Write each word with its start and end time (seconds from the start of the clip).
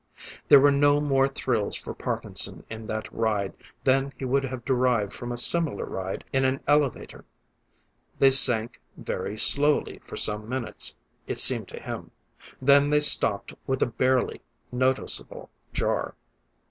There 0.47 0.59
were 0.59 0.71
no 0.71 0.99
more 0.99 1.27
thrills 1.27 1.75
for 1.75 1.93
Parkinson 1.93 2.63
in 2.71 2.87
that 2.87 3.13
ride 3.13 3.53
than 3.83 4.11
he 4.17 4.25
would 4.25 4.43
have 4.45 4.65
derived 4.65 5.13
from 5.13 5.31
a 5.31 5.37
similar 5.37 5.85
ride 5.85 6.25
in 6.33 6.43
an 6.43 6.59
elevator. 6.65 7.23
They 8.17 8.31
sank 8.31 8.81
very 8.97 9.37
slowly 9.37 9.99
for 10.03 10.15
some 10.17 10.49
minutes, 10.49 10.95
it 11.27 11.37
seemed 11.37 11.67
to 11.67 11.79
him; 11.79 12.09
then 12.59 12.89
they 12.89 12.99
stopped 13.01 13.53
with 13.67 13.83
a 13.83 13.93
barely 13.93 14.41
noticeable 14.71 15.51
jar. 15.71 16.15